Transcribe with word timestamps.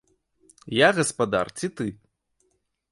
Я 0.77 0.89
гаспадар 1.01 1.47
ці 1.61 1.67
ты? 1.79 1.87